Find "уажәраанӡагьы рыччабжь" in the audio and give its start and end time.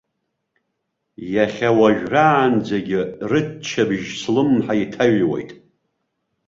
1.79-4.09